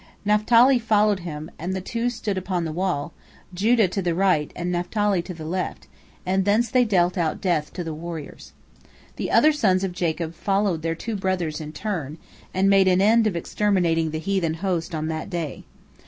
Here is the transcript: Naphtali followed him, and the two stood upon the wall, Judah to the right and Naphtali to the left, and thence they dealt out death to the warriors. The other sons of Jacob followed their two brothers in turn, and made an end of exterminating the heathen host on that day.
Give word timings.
Naphtali 0.25 0.79
followed 0.79 1.19
him, 1.19 1.51
and 1.59 1.75
the 1.75 1.79
two 1.79 2.09
stood 2.09 2.35
upon 2.35 2.65
the 2.65 2.71
wall, 2.71 3.13
Judah 3.53 3.87
to 3.89 4.01
the 4.01 4.15
right 4.15 4.51
and 4.55 4.71
Naphtali 4.71 5.21
to 5.21 5.31
the 5.35 5.45
left, 5.45 5.85
and 6.25 6.43
thence 6.43 6.69
they 6.71 6.83
dealt 6.83 7.19
out 7.19 7.39
death 7.39 7.71
to 7.73 7.83
the 7.83 7.93
warriors. 7.93 8.51
The 9.17 9.29
other 9.29 9.51
sons 9.53 9.83
of 9.83 9.91
Jacob 9.91 10.33
followed 10.33 10.81
their 10.81 10.95
two 10.95 11.15
brothers 11.15 11.61
in 11.61 11.71
turn, 11.71 12.17
and 12.51 12.67
made 12.67 12.87
an 12.87 12.99
end 12.99 13.27
of 13.27 13.35
exterminating 13.35 14.09
the 14.09 14.17
heathen 14.17 14.55
host 14.55 14.95
on 14.95 15.07
that 15.09 15.29
day. 15.29 15.65